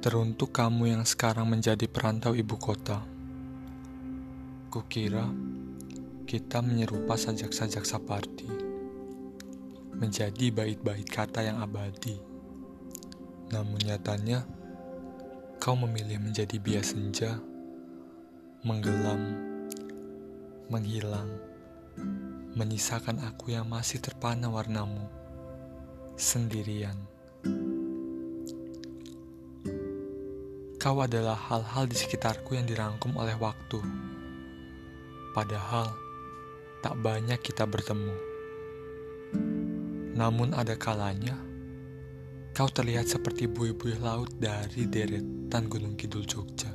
[0.00, 3.04] Teruntuk kamu yang sekarang menjadi perantau ibu kota.
[4.72, 5.28] Kukira
[6.24, 8.48] kita menyerupa sajak-sajak sapardi.
[9.92, 12.16] Menjadi bait-bait kata yang abadi.
[13.52, 14.48] Namun nyatanya,
[15.60, 17.36] kau memilih menjadi bias senja,
[18.64, 19.20] menggelam,
[20.72, 21.28] menghilang,
[22.56, 25.04] menyisakan aku yang masih terpana warnamu,
[26.16, 26.96] sendirian.
[30.80, 33.84] Kau adalah hal-hal di sekitarku yang dirangkum oleh waktu.
[35.36, 35.92] Padahal,
[36.80, 38.16] tak banyak kita bertemu.
[40.16, 41.36] Namun ada kalanya,
[42.56, 46.72] kau terlihat seperti buih-buih laut dari deretan Gunung Kidul Jogja.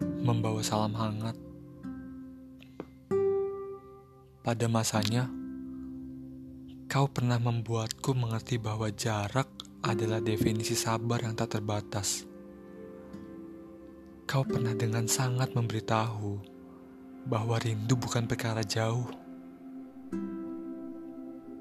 [0.00, 1.36] Membawa salam hangat.
[4.40, 5.28] Pada masanya,
[6.88, 9.53] kau pernah membuatku mengerti bahwa jarak
[9.84, 12.24] adalah definisi sabar yang tak terbatas.
[14.24, 16.40] Kau pernah dengan sangat memberitahu
[17.28, 19.04] bahwa rindu bukan perkara jauh.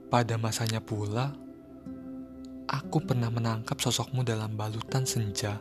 [0.07, 1.35] Pada masanya pula,
[2.71, 5.59] aku pernah menangkap sosokmu dalam balutan senja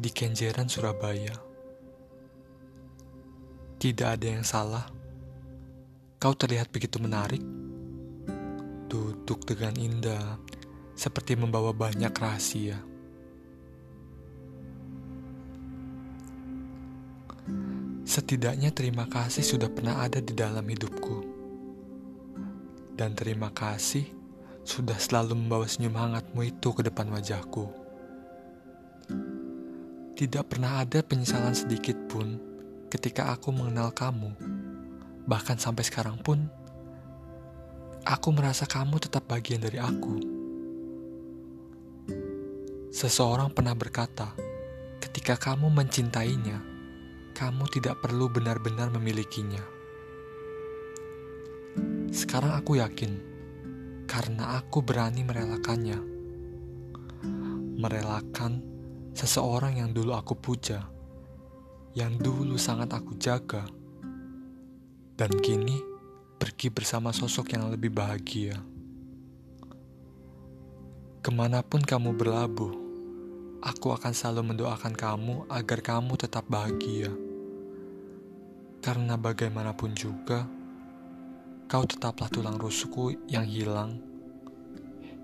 [0.00, 1.36] di Kenjeran, Surabaya.
[3.76, 4.88] Tidak ada yang salah.
[6.16, 7.44] Kau terlihat begitu menarik.
[8.88, 10.40] Duduk dengan indah,
[11.00, 12.76] seperti membawa banyak rahasia.
[18.04, 21.24] Setidaknya terima kasih sudah pernah ada di dalam hidupku.
[23.00, 24.04] Dan terima kasih
[24.60, 27.64] sudah selalu membawa senyum hangatmu itu ke depan wajahku.
[30.20, 32.36] Tidak pernah ada penyesalan sedikit pun
[32.92, 34.36] ketika aku mengenal kamu.
[35.24, 36.44] Bahkan sampai sekarang pun,
[38.04, 40.39] aku merasa kamu tetap bagian dari aku.
[43.00, 44.36] Seseorang pernah berkata,
[45.00, 46.60] ketika kamu mencintainya,
[47.32, 49.64] kamu tidak perlu benar-benar memilikinya.
[52.12, 53.16] Sekarang aku yakin,
[54.04, 55.96] karena aku berani merelakannya.
[57.80, 58.60] Merelakan
[59.16, 60.84] seseorang yang dulu aku puja,
[61.96, 63.64] yang dulu sangat aku jaga,
[65.16, 65.80] dan kini
[66.36, 68.60] pergi bersama sosok yang lebih bahagia.
[71.24, 72.89] Ke mana pun kamu berlabuh,
[73.60, 77.12] aku akan selalu mendoakan kamu agar kamu tetap bahagia.
[78.80, 80.48] Karena bagaimanapun juga,
[81.68, 84.00] kau tetaplah tulang rusukku yang hilang,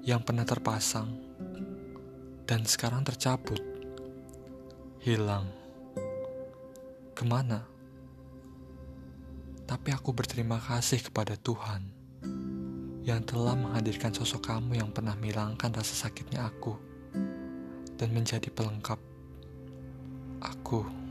[0.04, 1.08] yang pernah terpasang,
[2.44, 3.60] dan sekarang tercabut.
[5.00, 5.48] Hilang.
[7.16, 7.64] Ke mana?
[9.64, 11.88] Tapi aku berterima kasih kepada Tuhan
[13.06, 16.95] yang telah menghadirkan sosok kamu yang pernah menghilangkan rasa sakitnya aku
[17.96, 19.00] dan menjadi pelengkap
[20.40, 21.05] aku.